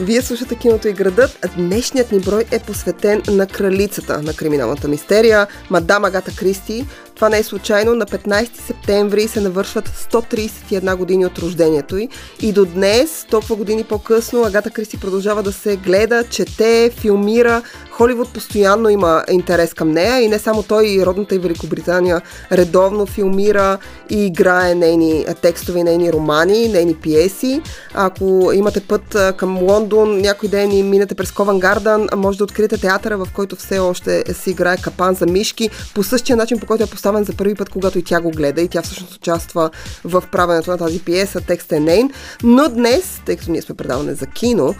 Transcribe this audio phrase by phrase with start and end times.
[0.00, 1.46] Вие слушате киното и градът.
[1.56, 6.86] Днешният ни брой е посветен на кралицата на криминалната мистерия, мадам Агата Кристи.
[7.18, 7.94] Това не е случайно.
[7.94, 12.08] На 15 септември се навършват 131 години от рождението й.
[12.40, 17.62] И до днес, толкова години по-късно, Агата Кристи продължава да се гледа, чете, филмира.
[17.90, 23.06] Холивуд постоянно има интерес към нея и не само той, и родната и Великобритания редовно
[23.06, 23.78] филмира
[24.10, 27.62] и играе нейни текстове, нейни романи, нейни пиеси.
[27.94, 32.78] Ако имате път към Лондон, някой ден и минете през Кован Гарден, може да откриете
[32.78, 36.84] театъра, в който все още се играе капан за мишки, по същия начин, по който
[36.84, 39.70] е поставен за първи път, когато и тя го гледа и тя всъщност участва
[40.04, 42.10] в правенето на тази пиеса, текст е нейн.
[42.42, 44.74] Но днес, тъй като ние сме предаване за кино,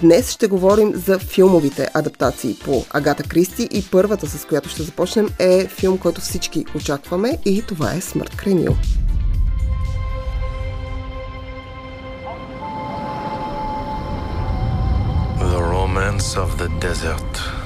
[0.00, 5.28] днес ще говорим за филмовите адаптации по Агата Кристи и първата, с която ще започнем,
[5.38, 8.76] е филм, който всички очакваме и това е Смърт край Нил.
[15.52, 17.61] The romance of the desert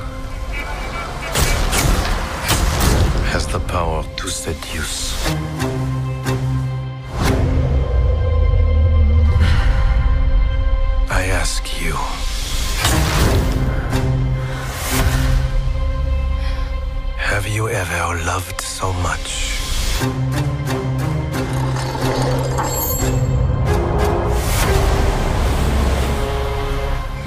[3.32, 5.26] has the power to seduce.
[11.10, 11.94] I ask you.
[17.30, 19.30] Have you ever loved so much?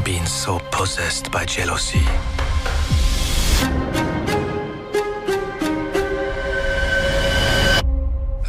[0.04, 2.06] Been so possessed by jealousy.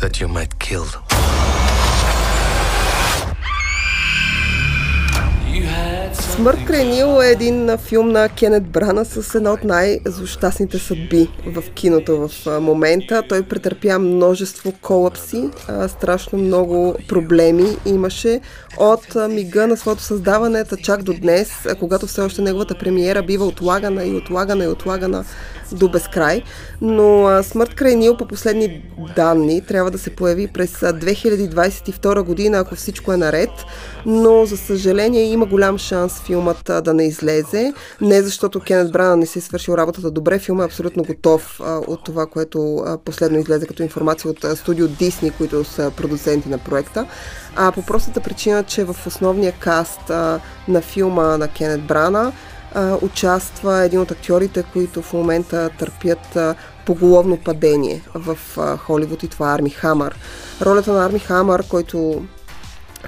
[0.01, 0.87] That you might kill.
[6.41, 11.71] Смърт край Нил е един филм на Кенет Брана с една от най-злощастните съдби в
[11.75, 13.23] киното в момента.
[13.29, 15.51] Той претърпя множество колапси,
[15.89, 18.41] страшно много проблеми имаше
[18.79, 24.05] от мига на своето създаване, чак до днес, когато все още неговата премиера бива отлагана
[24.05, 25.25] и отлагана и отлагана
[25.73, 26.43] до безкрай.
[26.81, 28.83] Но Смърт край по последни
[29.17, 33.51] данни трябва да се появи през 2022 година, ако всичко е наред.
[34.07, 37.73] Но, за съжаление, има голям шанс филмът да не излезе.
[38.01, 40.39] Не защото Кенет Брана не си е свършил работата добре.
[40.39, 44.57] Филмът е абсолютно готов а, от това, което а, последно излезе като информация от а,
[44.57, 47.07] студио Дисни, които са продуценти на проекта.
[47.57, 52.33] А по простата причина, че в основния каст а, на филма на Кенет Брана
[52.75, 56.55] а, участва един от актьорите, които в момента търпят а,
[56.87, 60.19] поголовно падение в а, Холивуд и това е Арми Хамър.
[60.63, 62.23] Ролята на Арми Хамър, който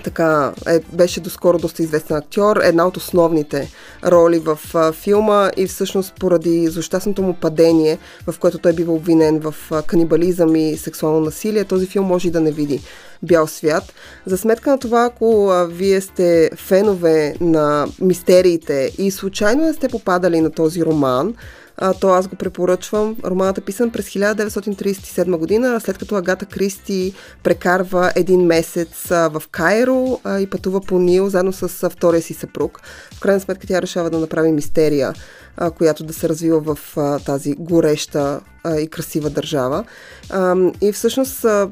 [0.05, 3.71] така, е, беше доскоро доста известен актьор, една от основните
[4.05, 9.41] роли в а, филма и всъщност поради злощастното му падение, в което той бива обвинен
[9.41, 12.81] в а, канибализъм и сексуално насилие, този филм може и да не види
[13.23, 13.93] бял свят.
[14.27, 19.89] За сметка на това, ако а, вие сте фенове на мистериите и случайно не сте
[19.89, 21.35] попадали на този роман,
[21.82, 23.16] а, то аз го препоръчвам.
[23.25, 27.12] Романът е писан през 1937 година, след като Агата Кристи
[27.43, 32.22] прекарва един месец а, в Кайро а, и пътува по Нил заедно с а, втория
[32.22, 32.81] си съпруг.
[33.22, 35.12] Крайна сметка тя решава да направи мистерия,
[35.56, 39.84] а, която да се развива в а, тази гореща а, и красива държава.
[40.31, 41.69] А, и всъщност а,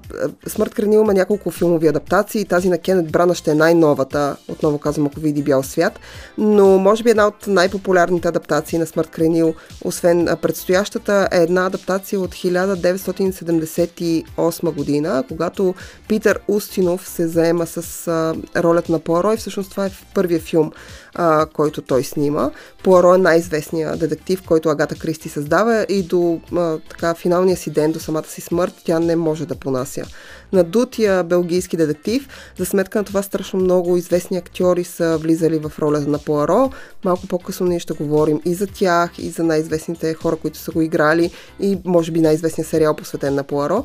[0.47, 2.45] Смърт Кренил има няколко филмови адаптации.
[2.45, 6.01] Тази на Кенет Брана ще е най-новата, отново казвам, ако види бял свят.
[6.39, 12.21] Но може би една от най-популярните адаптации на Смърт Кренил, освен предстоящата, е една адаптация
[12.21, 15.75] от 1978 година, когато
[16.09, 20.73] Питър Устинов се заема с а, ролята на Пуаро и всъщност това е първият филм,
[21.15, 22.51] а, който той снима.
[22.83, 27.93] Пуаро е най-известният детектив, който Агата Кристи създава и до а, така, финалния си ден,
[27.93, 30.05] до самата си смърт, тя не може да понася.
[30.53, 32.29] Надутия белгийски детектив,
[32.59, 36.71] за сметка на това страшно много известни актьори са влизали в ролята на Пуаро.
[37.05, 40.83] Малко по-късно ние ще говорим и за тях, и за най-известните хора, които са го
[40.83, 43.85] играли, и може би най-известният сериал посветен на Пуаро.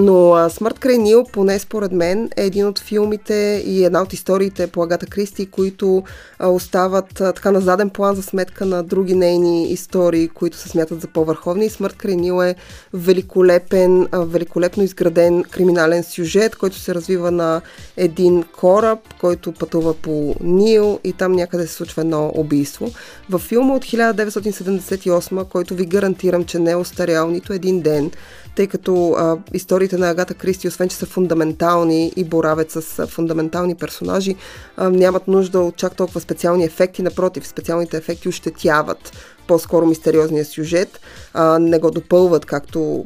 [0.00, 4.66] Но Смърт край Нил, поне според мен, е един от филмите и една от историите
[4.66, 6.02] по Агата Кристи, които
[6.38, 10.68] а, остават а, така на заден план за сметка на други нейни истории, които се
[10.68, 11.66] смятат за по-върховни.
[11.66, 12.54] И Смърт край Нил е
[12.94, 17.60] великолепен, а, великолепно изграден криминален сюжет, който се развива на
[17.96, 22.90] един кораб, който пътува по Нил и там някъде се случва едно убийство.
[23.30, 28.10] В филма от 1978, който ви гарантирам, че не е остарял нито един ден,
[28.56, 33.06] тъй като а, историите на Агата Кристи, освен че са фундаментални и боравят с а,
[33.06, 34.36] фундаментални персонажи,
[34.76, 37.02] а, нямат нужда от чак толкова специални ефекти.
[37.02, 39.12] Напротив, специалните ефекти ощетяват
[39.46, 41.00] по-скоро мистериозния сюжет,
[41.34, 43.04] а, не го допълват, както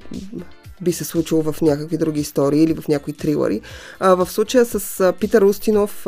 [0.84, 3.60] би се случило в някакви други истории или в някои трилъри.
[4.00, 6.06] А, в случая с а, Питър Устинов,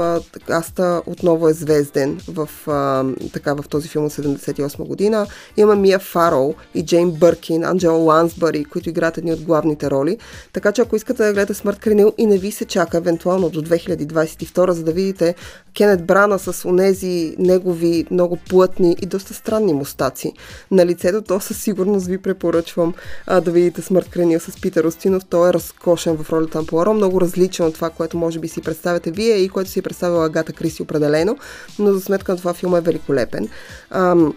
[0.50, 5.26] Аста отново е звезден в, а, така, в този филм от 78 година.
[5.56, 10.18] Има Мия Фарол и Джейн Бъркин, Анджела Лансбъри, които играят едни от главните роли.
[10.52, 13.62] Така че ако искате да гледате Смърт Кренил и не ви се чака евентуално до
[13.62, 15.34] 2022, за да видите
[15.76, 20.32] Кенет Брана с онези негови много плътни и доста странни мустаци
[20.70, 22.94] на лицето, то със сигурност ви препоръчвам
[23.26, 25.24] а, да видите Смърт Кренил с Питър Устинов.
[25.24, 28.60] Той е разкошен в ролята на Пуаро, много различен от това, което може би си
[28.60, 31.38] представяте вие и което си е представила Агата Криси определено,
[31.78, 33.48] но за сметка на това филм е великолепен.
[33.90, 34.34] Ам,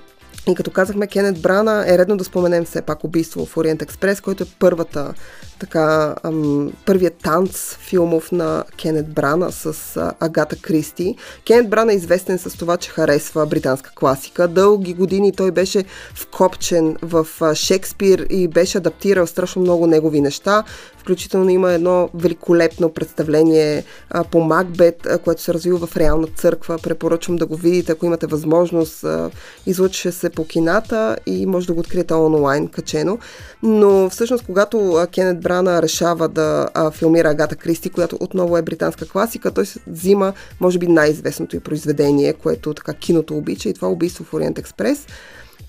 [0.47, 4.21] и като казахме Кенет Брана, е редно да споменем все пак убийство в Ориент Експрес,
[4.21, 5.13] който е първата
[5.59, 11.15] така, ам, първият танц филмов на Кенет Брана с а, Агата Кристи.
[11.47, 14.47] Кенет Брана е известен с това, че харесва британска класика.
[14.47, 15.83] Дълги години той беше
[16.15, 20.63] вкопчен в а, Шекспир и беше адаптирал страшно много негови неща.
[20.97, 26.77] Включително има едно великолепно представление а, по Макбет, а, което се развива в реална църква.
[26.83, 29.03] Препоръчвам да го видите, ако имате възможност.
[29.03, 29.29] А,
[29.65, 33.19] излъчва се по кината и може да го откриете онлайн качено.
[33.63, 39.07] Но всъщност, когато Кенет Брана решава да а, филмира Агата Кристи, която отново е британска
[39.07, 43.91] класика, той взима, може би, най-известното и произведение, което така киното обича и това е
[43.91, 45.07] убийство в Ориент Експрес.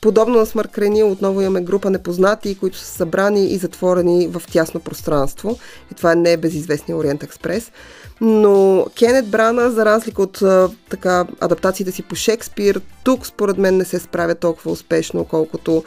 [0.01, 4.81] Подобно на Смърт Кренил, отново имаме група непознати, които са събрани и затворени в тясно
[4.81, 5.59] пространство.
[5.93, 7.73] И това не е безизвестния Ориент Експрес.
[8.21, 10.43] Но Кенет Брана, за разлика от
[10.91, 15.85] така, адаптациите си по Шекспир, тук според мен не се справя толкова успешно, колкото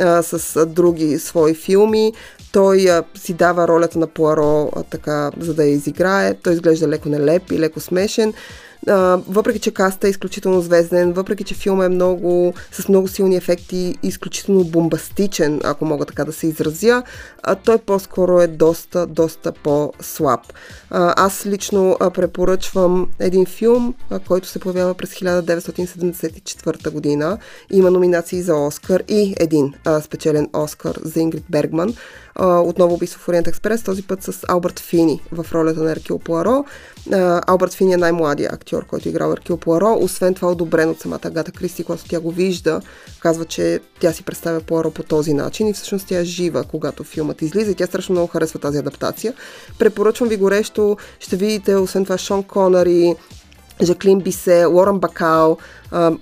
[0.00, 2.12] а, с други свои филми.
[2.54, 6.34] Той а, си дава ролята на Пуаро, а, така, за да я изиграе.
[6.34, 8.32] Той изглежда леко нелеп и леко смешен.
[8.88, 13.36] А, въпреки, че каста е изключително звезден, въпреки, че филма е много, с много силни
[13.36, 17.02] ефекти, изключително бомбастичен, ако мога така да се изразя,
[17.42, 20.40] а, той по-скоро е доста, доста по-слаб.
[20.90, 27.38] А, аз лично а, препоръчвам един филм, а, който се появява през 1974 година.
[27.70, 31.94] Има номинации за Оскар и един а, спечелен Оскар за Ингрид Бергман.
[32.40, 36.64] Отново убийство в Ориент Експрес, този път с Алберт Фини в ролята на Еркил Пуаро.
[37.12, 39.98] А, Алберт Фини е най-младия актьор, който е играл Еркил Пуаро.
[40.00, 42.80] Освен това, одобрен от самата Агата Кристи, когато тя го вижда,
[43.20, 47.04] казва, че тя си представя Пуаро по този начин и всъщност тя е жива, когато
[47.04, 49.34] филмът излиза и тя страшно много харесва тази адаптация.
[49.78, 50.96] Препоръчвам ви горещо.
[51.20, 53.14] Ще видите, освен това, Шон Конъри,
[53.82, 55.58] Жаклин Бисе, Лорен Бакал,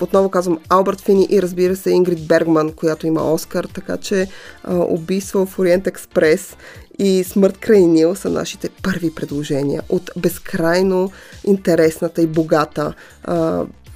[0.01, 4.29] отново казвам Алберт Фини и разбира се Ингрид Бергман, която има Оскар, така че
[4.69, 6.57] убийство в Ориент Експрес
[6.99, 11.11] и Смърт край Нил са нашите първи предложения от безкрайно
[11.45, 12.95] интересната и богата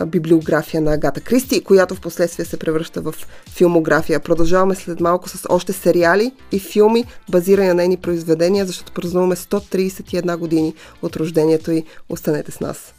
[0.06, 3.14] библиография на Агата Кристи, която в последствие се превръща в
[3.50, 4.20] филмография.
[4.20, 10.36] Продължаваме след малко с още сериали и филми, базирани на нейни произведения, защото празнуваме 131
[10.36, 12.95] години от рождението и останете с нас.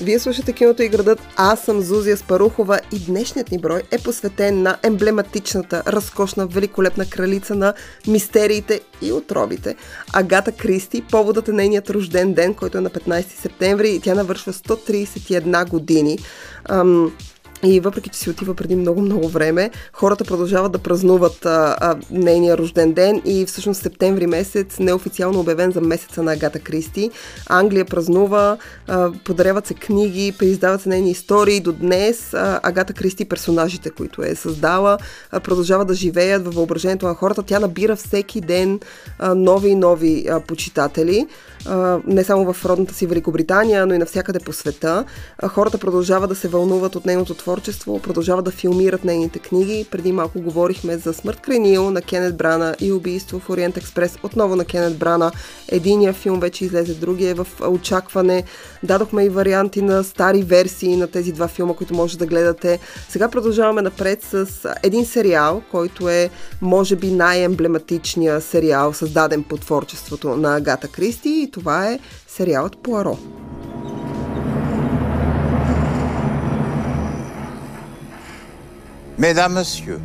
[0.00, 1.20] Вие слушате киното и градът.
[1.36, 7.54] Аз съм Зузия Спарухова и днешният ни брой е посветен на емблематичната, разкошна, великолепна кралица
[7.54, 7.74] на
[8.06, 9.76] мистериите и отробите.
[10.12, 14.52] Агата Кристи, поводът е нейният рожден ден, който е на 15 септември и тя навършва
[14.52, 16.18] 131 години.
[16.68, 17.12] Ам,
[17.64, 22.58] и въпреки, че си отива преди много-много време, хората продължават да празнуват а, а, нейния
[22.58, 27.10] рожден ден и всъщност септември месец, неофициално обявен за месеца на Агата Кристи.
[27.48, 28.56] Англия празнува,
[28.88, 31.60] а, подаряват се книги, преиздават се нейни истории.
[31.60, 34.98] До днес а, Агата Кристи, персонажите, които е създала,
[35.30, 37.42] а, продължават да живеят във въображението на хората.
[37.42, 38.80] Тя набира всеки ден
[39.18, 41.26] а, нови и нови а, почитатели
[42.06, 45.04] не само в родната си Великобритания, но и навсякъде по света.
[45.48, 47.51] Хората продължават да се вълнуват от нейното творчество,
[48.02, 49.86] продължават да филмират нейните книги.
[49.90, 54.18] Преди малко говорихме за Смърт край Нил на Кенет Брана и Убийство в Ориент Експрес
[54.22, 55.32] отново на Кенет Брана.
[55.68, 58.44] Единия филм вече излезе, другия е в очакване.
[58.82, 62.78] Дадохме и варианти на стари версии на тези два филма, които може да гледате.
[63.08, 64.46] Сега продължаваме напред с
[64.82, 66.30] един сериал, който е
[66.60, 73.18] може би най-емблематичният сериал, създаден по творчеството на Агата Кристи това е сериалът Пуаро.
[79.22, 80.00] Mesdames, Messieurs,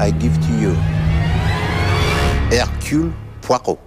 [0.00, 0.72] I give to you
[2.56, 3.12] Hercule
[3.42, 3.78] Poirot.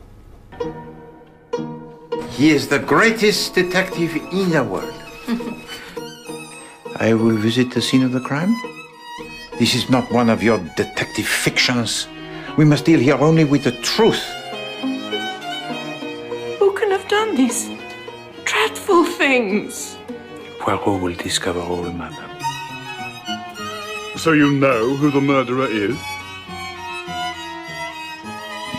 [2.29, 4.94] He is the greatest detective in the world.
[6.98, 8.53] I will visit the scene of the crime.
[9.58, 12.08] This is not one of your detective fictions.
[12.60, 14.22] We must deal here only with the truth.
[16.60, 17.72] Who can have done these
[18.46, 19.98] dreadful things?
[20.60, 22.37] Poirot will discover all, madame.
[24.17, 25.97] So you know who the murderer is?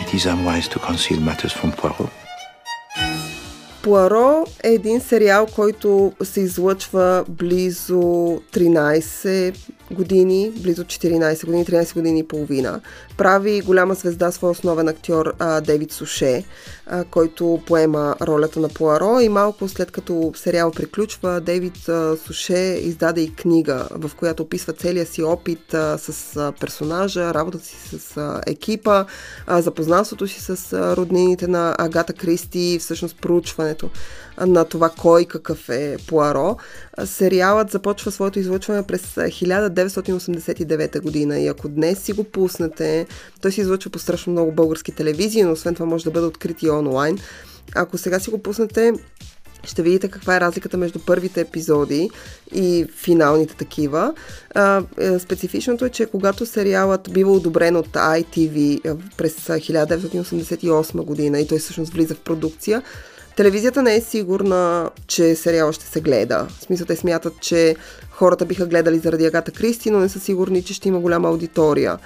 [0.09, 2.09] it is unwise to conceal matters from Poirot.
[3.81, 8.01] Пуаро е един сериал, който се излъчва близо
[8.53, 9.55] 13
[9.91, 12.81] години, близо 14 години, 13 години и половина.
[13.17, 16.43] Прави голяма звезда своя основен актьор а, Дейвид Суше,
[16.85, 22.57] а, който поема ролята на Пуаро и малко след като сериал приключва, Дейвид а, Суше
[22.83, 27.99] издаде и книга, в която описва целия си опит а, с а, персонажа, работата си
[27.99, 29.05] с а, екипа,
[29.47, 33.89] а, запознанството си с а, роднините на Агата Кристи, всъщност проучването
[34.47, 36.57] на това кой какъв е Пуаро.
[37.05, 39.17] Сериалът започва своето излъчване през
[39.85, 43.05] 1989 година и ако днес си го пуснете,
[43.41, 46.63] той се излъчва по страшно много български телевизии, но освен това може да бъде открит
[46.63, 47.17] и онлайн.
[47.75, 48.93] Ако сега си го пуснете,
[49.63, 52.09] ще видите каква е разликата между първите епизоди
[52.53, 54.13] и финалните такива.
[54.99, 61.59] Е, специфичното е, че когато сериалът бива одобрен от ITV през 1988 година и той
[61.59, 62.81] всъщност влиза в продукция,
[63.39, 66.47] Телевизията не е сигурна, че сериала ще се гледа.
[66.49, 67.75] В смисъл те смятат, че
[68.11, 71.97] хората биха гледали заради Агата Кристи, но не са сигурни, че ще има голяма аудитория.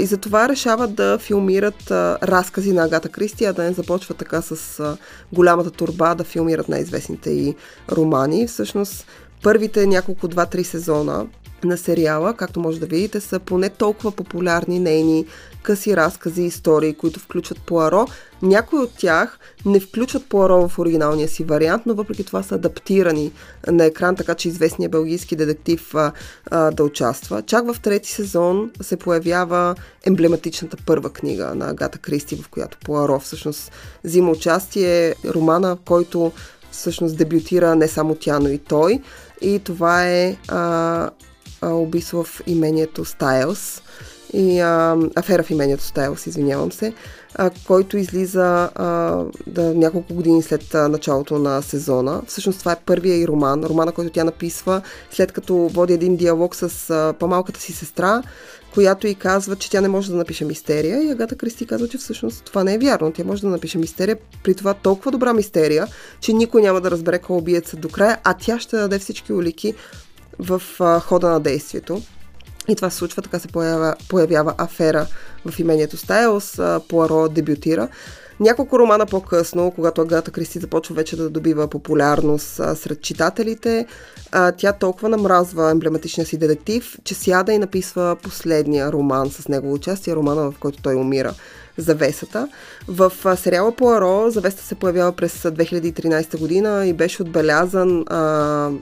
[0.00, 1.90] И затова решават да филмират
[2.22, 4.82] разкази на Агата Кристи, а да не започва така с
[5.32, 7.54] голямата турба да филмират най-известните и
[7.92, 8.46] романи.
[8.46, 9.06] Всъщност,
[9.42, 11.26] първите няколко, два-три сезона
[11.64, 15.26] на сериала, както може да видите, са поне толкова популярни нейни
[15.62, 18.06] къси разкази и истории, които включват Пуаро.
[18.42, 23.32] Някои от тях не включват Пуаро в оригиналния си вариант, но въпреки това са адаптирани
[23.66, 26.12] на екран, така че известният белгийски детектив а,
[26.50, 27.42] а, да участва.
[27.42, 33.20] Чак в трети сезон се появява емблематичната първа книга на Агата Кристи, в която Пуаро
[33.20, 33.72] всъщност
[34.04, 35.14] взима участие.
[35.24, 36.32] Романа, който
[36.70, 39.00] всъщност дебютира не само тя, но и той.
[39.40, 41.10] И това е а,
[41.74, 43.82] убийство в имението Стайлс
[44.32, 46.92] и а, афера в имението Стайлс, извинявам се,
[47.34, 52.22] а, който излиза а, да, няколко години след а, началото на сезона.
[52.26, 56.56] Всъщност това е първия и роман, романа, който тя написва след като води един диалог
[56.56, 58.22] с а, по-малката си сестра,
[58.74, 61.98] която и казва, че тя не може да напише мистерия и Агата Кристи казва, че
[61.98, 63.12] всъщност това не е вярно.
[63.12, 65.86] Тя може да напише мистерия, при това толкова добра мистерия,
[66.20, 69.74] че никой няма да разбере кой убиеца до края, а тя ще даде всички улики
[70.38, 72.02] в а, хода на действието.
[72.68, 75.06] И това се случва, така се появява, появява афера
[75.46, 77.88] в имението Стайлс, Пуаро дебютира.
[78.40, 83.86] Няколко романа по-късно, когато Агата Кристи започва вече да добива популярност а, сред читателите,
[84.32, 89.74] а, тя толкова намразва емблематичния си детектив, че сяда и написва последния роман с негово
[89.74, 91.34] участие, романа в който той умира
[91.78, 92.48] завесата.
[92.88, 98.18] В сериала Пуаро завеста се появява през 2013 година и беше отбелязан а,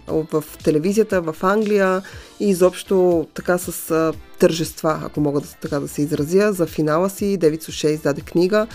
[0.09, 2.03] в телевизията в Англия
[2.41, 7.11] и изобщо така с а, тържества, ако мога да, така да се изразя, за финала
[7.11, 7.37] си.
[7.37, 8.67] Девид Суше издаде книга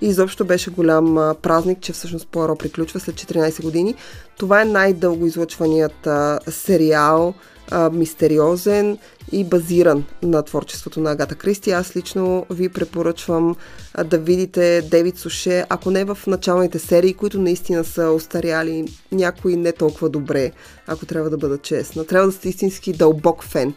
[0.00, 3.94] и изобщо беше голям а, празник, че всъщност Пуаро приключва след 14 години.
[4.38, 7.34] Това е най-дълго излъчваният а, сериал
[7.70, 8.98] а, мистериозен
[9.32, 11.70] и базиран на творчеството на Агата Кристи.
[11.70, 13.56] Аз лично ви препоръчвам
[13.94, 19.56] а, да видите Девид Суше, ако не в началните серии, които наистина са остаряли някои
[19.56, 20.52] не толкова добре,
[20.88, 22.04] ако трябва да бъда честна.
[22.04, 23.74] Трябва да сте истински дълбок фен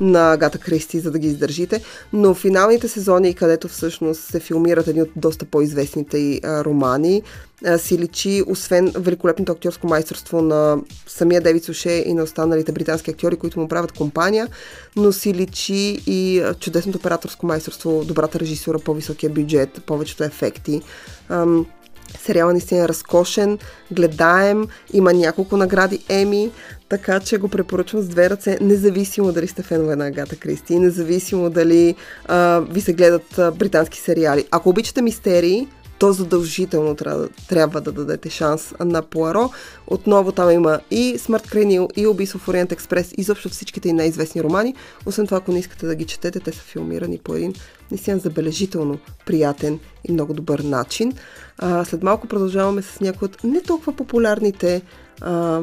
[0.00, 1.82] на Агата Кристи, за да ги издържите.
[2.12, 7.22] Но финалните сезони, където всъщност се филмират едни от доста по-известните и романи,
[7.78, 13.36] си личи, освен великолепното актьорско майсторство на самия Девид Суше и на останалите британски актьори,
[13.36, 14.48] които му правят компания,
[14.96, 20.82] но си личи и чудесното операторско майсторство, добрата режисура, по-високия бюджет, повечето ефекти.
[22.18, 23.58] Сериала наистина е разкошен,
[23.90, 26.50] гледаем, има няколко награди Еми,
[26.88, 31.50] така че го препоръчвам с две ръце, независимо дали сте фенове на Агата Кристи, независимо
[31.50, 31.94] дали
[32.26, 34.44] а, ви се гледат а, британски сериали.
[34.50, 39.50] Ако обичате мистерии, то задължително трябва, трябва да дадете шанс на Пуаро.
[39.86, 43.92] Отново там има и Смърт Кренил, и Убийство в Ориент Експрес, и изобщо всичките и
[43.92, 44.74] най-известни романи.
[45.06, 47.54] Освен това, ако не искате да ги четете, те са филмирани по един
[47.90, 51.12] наистина забележително приятен и много добър начин.
[51.58, 54.82] А, след малко продължаваме с някои от не толкова популярните
[55.20, 55.62] а,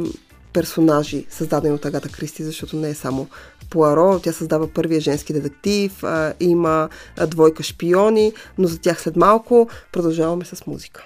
[0.53, 3.27] персонажи, създадени от Агата Кристи, защото не е само
[3.71, 6.89] Пуаро, тя създава първия женски детектив, а, има
[7.27, 11.05] двойка шпиони, но за тях след малко продължаваме с музика.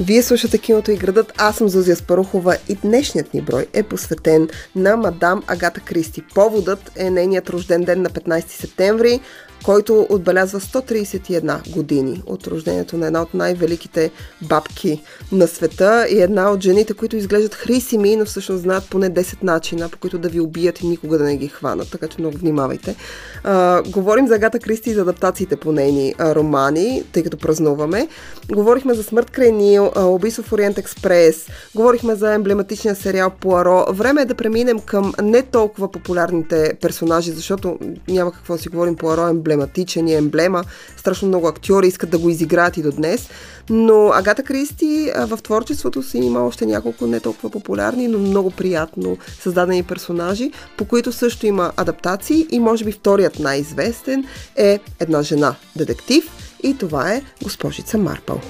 [0.00, 4.48] Вие слушате киното и градът, аз съм Зузия Спарухова и днешният ни брой е посветен
[4.76, 6.22] на мадам Агата Кристи.
[6.34, 9.20] Поводът е нейният рожден ден на 15 септември,
[9.64, 14.10] който отбелязва 131 години от рождението на една от най-великите
[14.42, 19.42] бабки на света и една от жените, които изглеждат хрисими, но всъщност знаят поне 10
[19.42, 22.38] начина, по които да ви убият и никога да не ги хванат, така че много
[22.38, 22.96] внимавайте.
[23.44, 28.08] А, говорим за Агата Кристи и за адаптациите по нейни а, романи, тъй като празнуваме.
[28.52, 33.84] Говорихме за Смърт край Нил, Убийство в Ориент Експрес, говорихме за емблематичния сериал Пуаро.
[33.92, 38.96] Време е да преминем към не толкова популярните персонажи, защото няма какво да си говорим,
[38.96, 40.64] Пуаро е емблематичен и емблема.
[40.96, 43.30] Страшно много актьори искат да го изиграят и до днес.
[43.70, 49.18] Но Агата Кристи в творчеството си има още няколко не толкова популярни, но много приятно
[49.40, 54.24] създадени персонажи, по които също има адаптации и може би вторият най-известен
[54.56, 56.24] е една жена детектив
[56.62, 58.40] и това е госпожица Марпъл.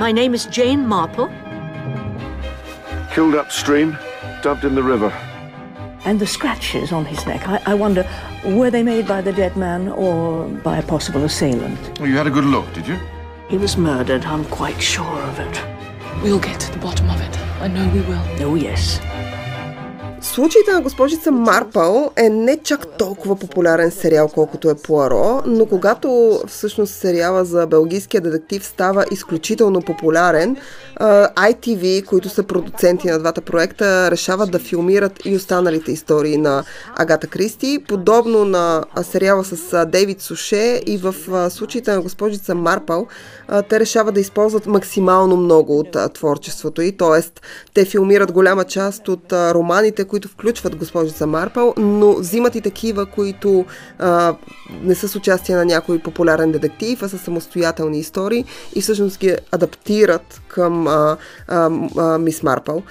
[0.00, 1.28] My name is Jane Marple.
[3.14, 3.88] Killed upstream,
[4.44, 5.37] dubbed in the river.
[6.04, 8.08] And the scratches on his neck, I, I wonder,
[8.44, 11.98] were they made by the dead man or by a possible assailant?
[11.98, 12.98] Well, you had a good look, did you?
[13.48, 15.62] He was murdered, I'm quite sure of it.
[16.22, 17.38] We'll get to the bottom of it.
[17.60, 18.22] I know we will.
[18.40, 19.00] Oh, yes.
[20.22, 26.40] Случаите на госпожица Марпъл е не чак толкова популярен сериал, колкото е Пуаро, но когато
[26.48, 30.56] всъщност сериала за белгийския детектив става изключително популярен,
[31.36, 36.64] ITV, които са продуценти на двата проекта, решават да филмират и останалите истории на
[36.96, 41.14] Агата Кристи, подобно на сериала с Дейвид Суше и в
[41.50, 43.06] случаите на госпожица Марпъл,
[43.68, 47.40] те решават да използват максимално много от творчеството и, т.е.
[47.74, 53.64] те филмират голяма част от романите, които включват госпожица Марпъл, но взимат и такива, които
[53.98, 54.34] а,
[54.82, 59.36] не са с участие на някой популярен детектив, а са самостоятелни истории и всъщност ги
[59.52, 61.16] адаптират към а,
[61.48, 62.82] а, а, Мис Марпъл.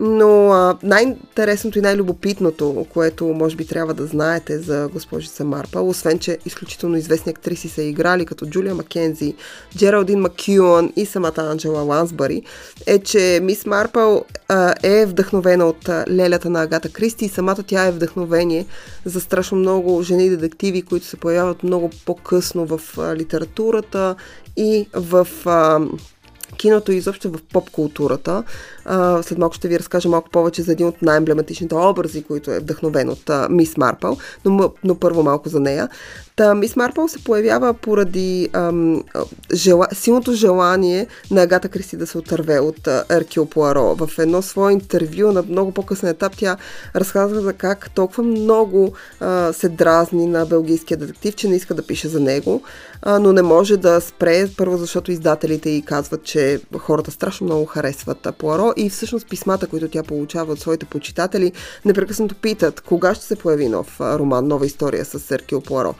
[0.00, 6.18] Но а, най-интересното и най-любопитното, което може би трябва да знаете за госпожица Марпа, освен
[6.18, 9.34] че изключително известни актриси са играли, като Джулия Маккензи,
[9.76, 12.42] Джералдин Макюан и самата Анджела Лансбари,
[12.86, 17.62] е, че Мис Марпъл а, е вдъхновена от а, лелята на Агата Кристи и самата
[17.66, 18.66] тя е вдъхновение
[19.04, 24.14] за страшно много жени детективи, които се появяват много по-късно в а, литературата
[24.56, 25.80] и в а,
[26.56, 28.42] киното и изобщо в поп-културата.
[28.84, 32.60] А, след малко ще ви разкажа малко повече за един от най-емблематичните образи, които е
[32.60, 35.88] вдъхновен от а, Мис Марпъл, но, но първо малко за нея.
[36.36, 39.02] Та, Мис Марпъл се появява поради ам,
[39.54, 43.94] жела, силното желание на Агата Кристи да се отърве от Еркил Пуаро.
[43.94, 46.56] В едно свое интервю на много по-късен етап тя
[46.96, 51.86] разказва за как толкова много а, се дразни на белгийския детектив, че не иска да
[51.86, 52.62] пише за него,
[53.02, 57.66] а, но не може да спре, първо защото издателите й казват, че хората страшно много
[57.66, 61.52] харесват Пуаро и всъщност писмата, които тя получава от своите почитатели,
[61.84, 65.94] непрекъснато питат кога ще се появи нов роман, нова история с Серкио Пуаро.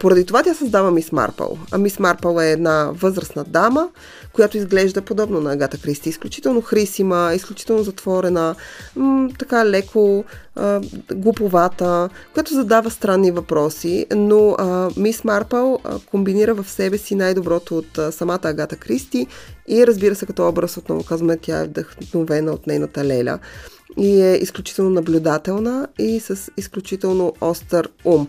[0.00, 1.58] Поради това тя създава Мис Марпъл.
[1.70, 3.88] А Мис Марпъл е една възрастна дама,
[4.32, 6.08] която изглежда подобно на Агата Кристи.
[6.08, 8.54] Изключително хрисима, изключително затворена,
[8.96, 10.24] м- така леко
[10.56, 10.80] а,
[11.14, 17.78] глуповата, която задава странни въпроси, но а, Мис Марпъл а, комбинира в себе си най-доброто
[17.78, 19.26] от а, самата Агата Кристи
[19.68, 23.38] и разбира се като образ, отново казваме, тя е вдъхновена от нейната леля
[23.96, 28.28] и е изключително наблюдателна и с изключително остър ум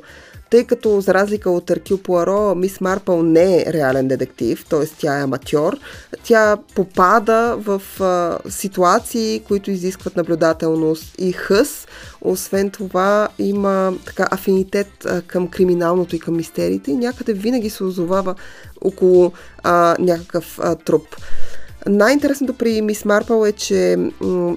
[0.52, 4.86] тъй като за разлика от Аркил Пуаро, Мис Марпъл не е реален детектив, т.е.
[4.86, 5.78] тя е аматьор,
[6.24, 11.88] тя попада в а, ситуации, които изискват наблюдателност и хъс.
[12.22, 17.84] Освен това има така афинитет а, към криминалното и към мистериите и някъде винаги се
[17.84, 18.36] озовава
[18.82, 19.32] около
[19.64, 21.08] а, някакъв а, труп.
[21.88, 23.98] Най-интересното при Мис Марпъл е, че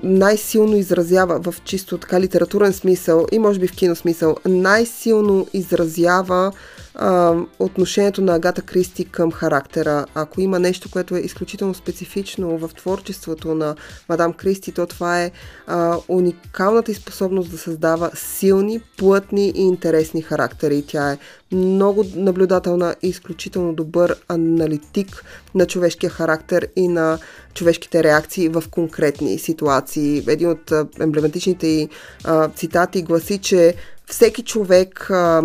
[0.02, 6.52] най-силно изразява в чисто така литературен смисъл и може би в кино смисъл, най-силно изразява
[6.94, 10.07] а, отношението на Агата Кристи към характера.
[10.14, 13.76] Ако има нещо, което е изключително специфично в творчеството на
[14.09, 15.30] Мадам Кристи, то това е
[15.66, 20.85] а, уникалната и способност да създава силни, плътни и интересни характери.
[20.87, 21.18] Тя е
[21.52, 27.18] много наблюдателна и изключително добър аналитик на човешкия характер и на
[27.54, 30.22] човешките реакции в конкретни ситуации.
[30.28, 31.88] Един от емблематичните и
[32.54, 33.74] цитати гласи, че
[34.07, 35.42] всеки човек а,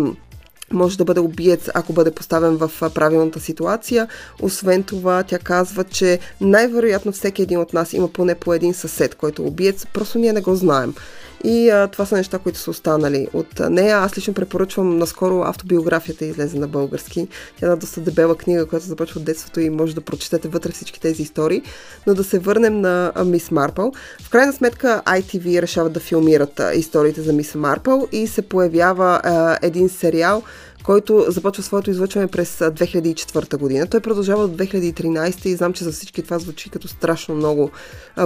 [0.72, 4.08] може да бъде убиец, ако бъде поставен в правилната ситуация.
[4.42, 9.14] Освен това, тя казва, че най-вероятно всеки един от нас има поне по един съсед,
[9.14, 10.94] който е убиец, просто ние не го знаем.
[11.44, 13.96] И а, това са неща, които са останали от нея.
[13.96, 17.28] Аз лично препоръчвам наскоро автобиографията излезе на български.
[17.58, 20.72] Тя е една доста дебела книга, която започва от детството и може да прочетете вътре
[20.72, 21.62] всички тези истории.
[22.06, 23.92] Но да се върнем на Мис Марпъл.
[24.22, 29.20] В крайна сметка ITV решават да филмират а, историите за Мис Марпъл и се появява
[29.24, 30.42] а, един сериал,
[30.84, 33.86] който започва своето излъчване през 2004 година.
[33.86, 37.70] Той продължава до 2013 и знам, че за всички това звучи като страшно много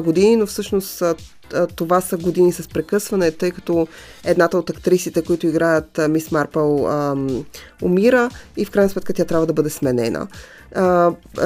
[0.03, 1.03] години, но всъщност
[1.77, 3.87] това са години с прекъсване, тъй като
[4.25, 6.89] едната от актрисите, които играят Мис Марпъл,
[7.83, 10.29] умира и в крайна сметка тя трябва да бъде сменена.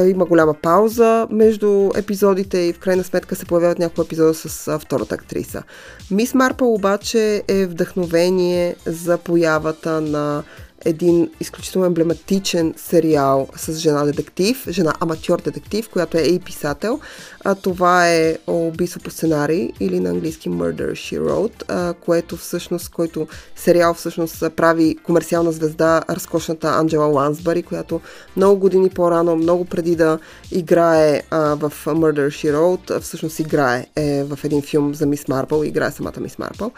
[0.07, 5.15] Има голяма пауза между епизодите и в крайна сметка се появяват няколко епизода с втората
[5.15, 5.63] актриса.
[6.11, 10.43] Мис Марпъл обаче е вдъхновение за появата на
[10.85, 17.01] един изключително емблематичен сериал с жена детектив, жена аматьор детектив, която е и писател.
[17.45, 22.89] А, това е убийство по сценарий или на английски Murder She Wrote, а, което всъщност,
[22.89, 28.01] който сериал всъщност прави комерциална звезда разкошната Анджела Лансбари, която
[28.37, 30.19] много години по-рано, много преди да
[30.53, 35.65] играе а, в Murder She Wrote, всъщност играе е, в един филм за Мис Марпъл,
[35.65, 36.73] играе самата Мис Марпъл.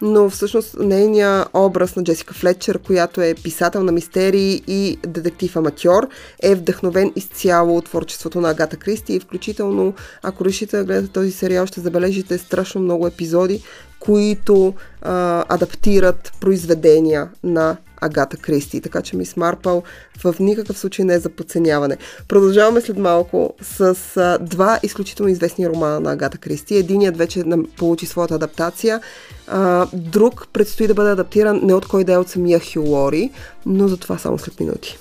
[0.00, 6.08] Но всъщност нейният образ на Джесика Флетчер, която е писател на мистерии и детектив-аматьор,
[6.42, 11.32] е вдъхновен изцяло от творчеството на Агата Кристи и включително, ако решите да гледате този
[11.32, 13.62] сериал, ще забележите страшно много епизоди,
[14.00, 18.80] които а, адаптират произведения на Агата Кристи.
[18.80, 19.82] Така че Мис Марпъл
[20.24, 21.96] в никакъв случай не е за подценяване.
[22.28, 26.76] Продължаваме след малко с а, два изключително известни романа на Агата Кристи.
[26.76, 27.44] Единият вече
[27.76, 29.00] получи своята адаптация.
[29.46, 33.30] А, друг предстои да бъде адаптиран не от кой да е от самия Хю Лори,
[33.66, 34.98] но за това само след минути.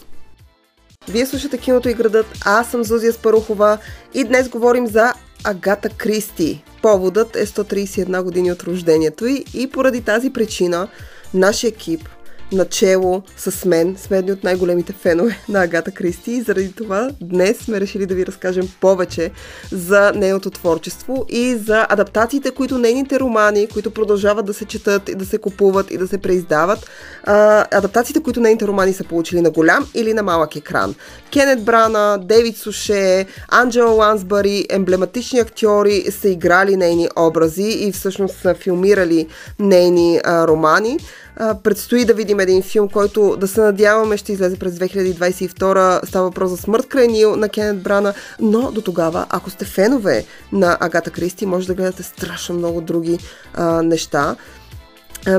[1.09, 3.77] Вие слушате Киното и градът, аз съм Зузия Спарухова
[4.13, 5.13] и днес говорим за
[5.43, 6.63] Агата Кристи.
[6.81, 10.87] Поводът е 131 години от рождението й и поради тази причина
[11.33, 12.09] нашия екип
[12.53, 17.57] начело с мен сме едни от най-големите фенове на Агата Кристи и заради това днес
[17.57, 19.31] сме решили да ви разкажем повече
[19.71, 25.15] за нейното творчество и за адаптациите, които нейните романи, които продължават да се четат и
[25.15, 26.89] да се купуват и да се преиздават,
[27.23, 30.95] а, адаптациите, които нейните романи са получили на голям или на малък екран.
[31.31, 38.53] Кенет Брана, Дейвид Суше, Анджела Лансбари, емблематични актьори са играли нейни образи и всъщност са
[38.53, 39.27] филмирали
[39.59, 40.99] нейни а, романи.
[41.63, 46.05] Предстои да видим един филм, който да се надяваме ще излезе през 2022.
[46.05, 50.25] Става въпрос за смърт край Нил на Кенет Брана, но до тогава, ако сте фенове
[50.51, 53.19] на Агата Кристи, може да гледате страшно много други
[53.53, 54.35] а, неща.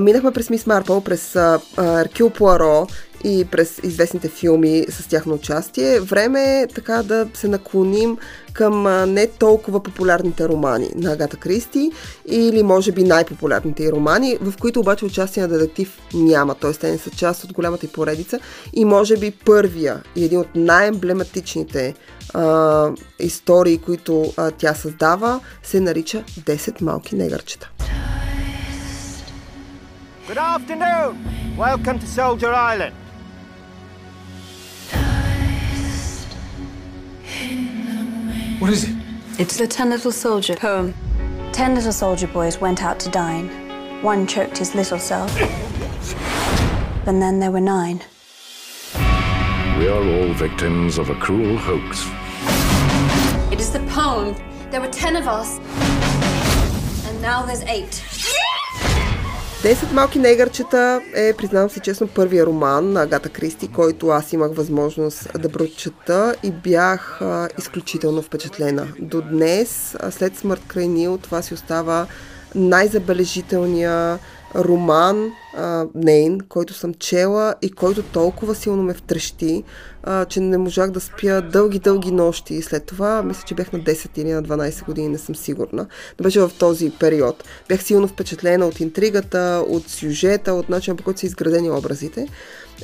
[0.00, 1.36] Минахме през Мис Марпъл, през
[1.76, 2.86] Аркил Пуаро
[3.24, 6.00] и през известните филми с тяхно участие.
[6.00, 8.18] Време е така да се наклоним
[8.52, 8.82] към
[9.12, 11.90] не толкова популярните романи на Агата Кристи
[12.26, 16.72] или може би най-популярните и романи, в които обаче участие на детектив няма, т.е.
[16.72, 18.40] те не са част от голямата и поредица
[18.72, 21.94] и може би първия и един от най-емблематичните
[22.34, 27.70] а, истории, които а, тя създава, се нарича 10 малки негърчета.
[30.28, 31.12] Good afternoon!
[31.58, 33.03] Welcome to Soldier Island.
[38.64, 38.96] What is it?
[39.38, 40.94] It's the Ten Little Soldier poem.
[41.52, 43.50] Ten little soldier boys went out to dine.
[44.02, 45.30] One choked his little self.
[47.06, 48.00] and then there were nine.
[49.78, 52.06] We are all victims of a cruel hoax.
[53.52, 54.34] It is the poem.
[54.70, 55.58] There were ten of us.
[57.06, 58.02] And now there's eight.
[59.64, 64.54] 10 малки негърчета е, признавам си честно, първия роман на Агата Кристи, който аз имах
[64.54, 68.88] възможност да прочета и бях а, изключително впечатлена.
[69.00, 72.06] До днес, след смърт край Нил, това си остава
[72.54, 74.18] най-забележителния
[74.56, 75.32] роман
[75.94, 79.64] нейн, който съм чела и който толкова силно ме втрещи,
[80.02, 82.62] а, че не можах да спя дълги-дълги нощи.
[82.62, 85.86] След това, мисля, че бях на 10 или на 12 години, не съм сигурна.
[86.18, 87.44] Да беше в този период.
[87.68, 92.28] Бях силно впечатлена от интригата, от сюжета, от начина по който са изградени образите.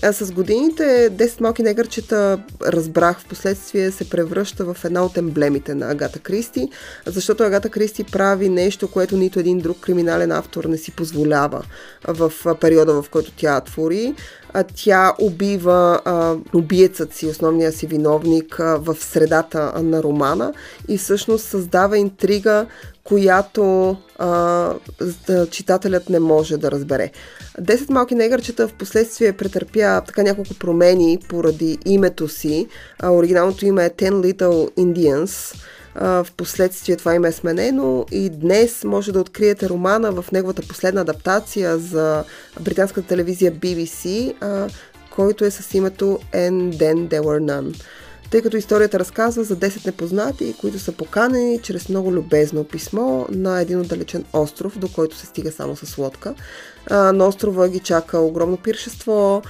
[0.02, 5.74] А с годините 10 малки негърчета разбрах в последствие се превръща в една от емблемите
[5.74, 6.68] на Агата Кристи,
[7.06, 11.62] защото Агата Кристи прави нещо, което нито един друг криминален автор не си позволява
[12.08, 14.14] в периода, в който тя твори.
[14.74, 20.52] Тя убива а, убиецът си, основния си виновник а, в средата на романа
[20.88, 22.66] и всъщност създава интрига,
[23.04, 24.72] която а,
[25.50, 27.10] читателят не може да разбере.
[27.60, 32.66] Десет малки негърчета в последствие претърпя така няколко промени поради името си.
[32.98, 35.54] А, оригиналното име е Ten Little Indians
[35.94, 41.00] в последствие това им е сменено и днес може да откриете романа в неговата последна
[41.00, 42.24] адаптация за
[42.60, 44.34] британската телевизия BBC,
[45.10, 47.82] който е с името And Then There Were None
[48.30, 53.60] тъй като историята разказва за 10 непознати, които са поканени чрез много любезно писмо на
[53.60, 56.34] един отдалечен остров, до който се стига само с лодка.
[56.90, 59.42] На острова ги чака огромно пиршество,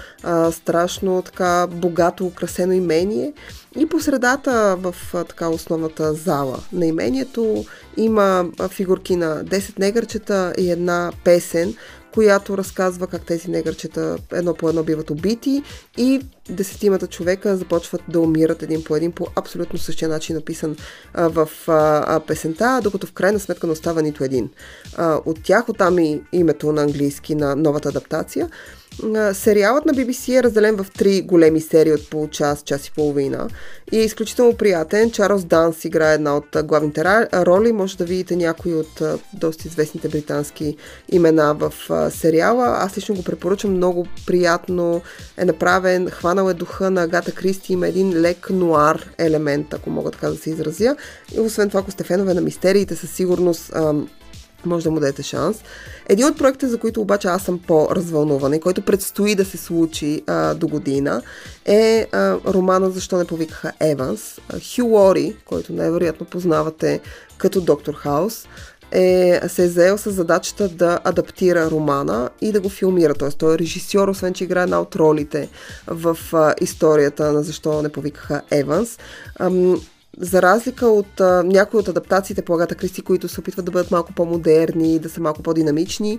[0.53, 3.33] страшно така богато украсено имение
[3.79, 7.64] и по средата в така основната зала на имението
[7.97, 11.75] има фигурки на 10 негърчета и една песен,
[12.14, 15.62] която разказва как тези негърчета едно по едно биват убити
[15.96, 20.77] и десетимата човека започват да умират един по един по абсолютно същия начин написан
[21.14, 24.51] а, в а, песента, докато в крайна сметка не остава нито един.
[24.96, 28.51] А, от тях, оттам и името на английски на новата адаптация.
[29.33, 33.49] Сериалът на BBC е разделен в три големи серии от по час, час и половина
[33.93, 35.11] и е изключително приятен.
[35.11, 37.73] Чарлз Данс играе една от главните роли.
[37.73, 40.77] Може да видите някои от доста известните британски
[41.13, 41.73] имена в
[42.11, 42.77] сериала.
[42.79, 43.71] Аз лично го препоръчам.
[43.71, 45.03] Много приятно
[45.37, 46.11] е направен.
[46.11, 47.73] Хванал е духа на Агата Кристи.
[47.73, 50.97] Има един лек нуар елемент, ако мога така да се изразя.
[51.37, 53.73] И освен това, ако сте фенове на мистериите, със сигурност
[54.66, 55.62] може да му дадете шанс.
[56.09, 60.23] Един от проектите, за които обаче аз съм по-развълнувана и който предстои да се случи
[60.27, 61.23] а, до година,
[61.64, 64.38] е а, романа Защо не повикаха Еванс.
[64.75, 67.01] Хю Лори, който най-вероятно познавате
[67.38, 68.46] като Доктор Хаус,
[68.92, 73.14] е, се е заел с задачата да адаптира романа и да го филмира.
[73.14, 73.29] Т.е.
[73.29, 75.49] той е режисьор, освен че играе една от ролите
[75.87, 78.99] в а, историята на Защо не повикаха Еванс.
[79.40, 79.81] Ам,
[80.18, 83.90] за разлика от а, някои от адаптациите по Агата Кристи, които се опитват да бъдат
[83.90, 86.18] малко по-модерни, да са малко по-динамични,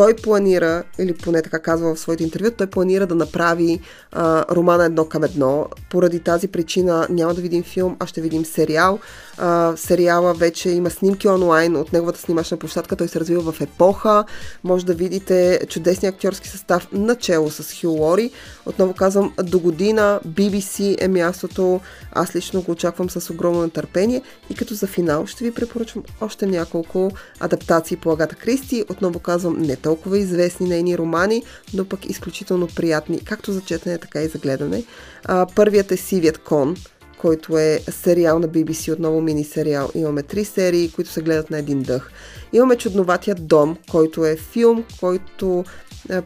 [0.00, 3.80] той планира, или поне така казва в своите интервю, той планира да направи
[4.12, 5.66] а, романа едно към едно.
[5.90, 8.98] Поради тази причина няма да видим филм, а ще видим сериал.
[9.38, 12.96] А, сериала вече има снимки онлайн от неговата снимачна площадка.
[12.96, 14.24] Той се развива в епоха.
[14.64, 18.30] Може да видите чудесния актьорски състав начало с Хю Лори.
[18.66, 21.80] Отново казвам, до година BBC е мястото.
[22.12, 24.22] Аз лично го очаквам с огромно нетърпение.
[24.50, 27.10] И като за финал ще ви препоръчвам още няколко
[27.40, 28.84] адаптации по Агата Кристи.
[28.88, 31.42] Отново казвам, не толкова известни нейни романи,
[31.74, 34.84] но пък изключително приятни, както за четене, така и за гледане.
[35.24, 36.76] А, първият е Сивият кон,
[37.18, 39.90] който е сериал на BBC, отново мини сериал.
[39.94, 42.10] Имаме три серии, които се гледат на един дъх.
[42.52, 45.64] Имаме Чудноватият дом, който е филм, който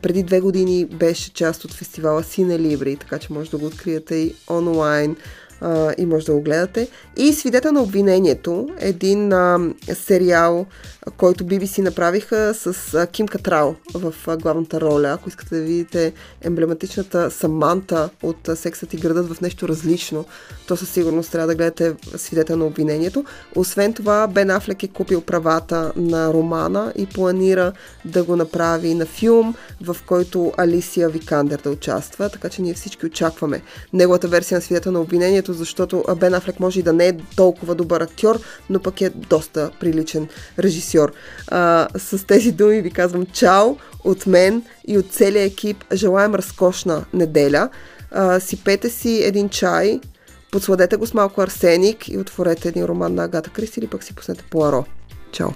[0.03, 4.14] преди две години беше част от фестивала Сине Либри, така че може да го откриете
[4.14, 5.16] и онлайн
[5.64, 6.88] а, и може да го гледате.
[7.16, 9.59] И Свидетел на обвинението, един а,
[9.94, 10.66] сериал,
[11.16, 15.09] който BBC направиха с а, Ким Катрал в а, главната роля.
[15.09, 20.24] Ако искате да видите емблематичната Саманта от а, Сексът и градът в нещо различно,
[20.66, 23.24] то със сигурност трябва да гледате Свидетел на обвинението.
[23.57, 27.72] Освен това, Бен Афлек е купил правата на романа и планира
[28.05, 33.07] да го направи на филм, в който Алисия Викандер да участва, така че ние всички
[33.07, 37.17] очакваме неговата версия на Свидетел на обвинението, защото Бен Афлек може и да не е
[37.37, 38.40] толкова добър актьор,
[38.71, 41.12] но пък е доста приличен режисьор.
[41.49, 45.85] А, с тези думи ви казвам чао от мен и от целия екип.
[45.93, 47.69] Желаем разкошна неделя.
[48.11, 50.01] А, сипете си един чай,
[50.53, 54.14] подсладете го с малко арсеник и отворете един роман на Агата Кристи или пък си
[54.14, 54.85] пуснете Пуаро.
[55.33, 55.51] Чао!